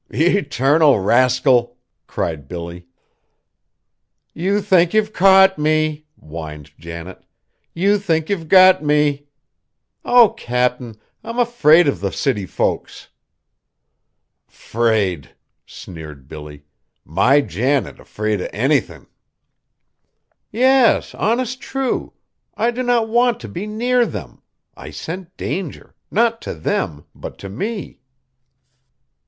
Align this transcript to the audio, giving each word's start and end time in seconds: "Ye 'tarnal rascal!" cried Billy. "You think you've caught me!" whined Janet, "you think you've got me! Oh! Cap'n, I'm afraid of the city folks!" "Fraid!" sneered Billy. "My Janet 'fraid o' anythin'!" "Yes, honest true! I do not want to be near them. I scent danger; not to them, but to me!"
"Ye 0.09 0.41
'tarnal 0.41 0.99
rascal!" 0.99 1.77
cried 2.07 2.47
Billy. 2.47 2.87
"You 4.33 4.59
think 4.59 4.95
you've 4.95 5.13
caught 5.13 5.59
me!" 5.59 6.07
whined 6.15 6.71
Janet, 6.79 7.23
"you 7.75 7.99
think 7.99 8.27
you've 8.27 8.47
got 8.47 8.83
me! 8.83 9.27
Oh! 10.03 10.29
Cap'n, 10.31 10.95
I'm 11.23 11.37
afraid 11.37 11.87
of 11.87 11.99
the 11.99 12.11
city 12.11 12.47
folks!" 12.47 13.09
"Fraid!" 14.47 15.35
sneered 15.67 16.27
Billy. 16.27 16.63
"My 17.05 17.41
Janet 17.41 18.07
'fraid 18.07 18.41
o' 18.41 18.45
anythin'!" 18.51 19.05
"Yes, 20.49 21.13
honest 21.13 21.61
true! 21.61 22.13
I 22.57 22.71
do 22.71 22.81
not 22.81 23.07
want 23.07 23.39
to 23.41 23.47
be 23.47 23.67
near 23.67 24.07
them. 24.07 24.41
I 24.75 24.89
scent 24.89 25.37
danger; 25.37 25.93
not 26.09 26.41
to 26.41 26.55
them, 26.55 27.05
but 27.13 27.37
to 27.37 27.49
me!" 27.49 27.99